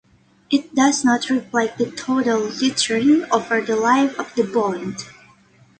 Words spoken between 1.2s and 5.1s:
reflect the total return over the life of the bond.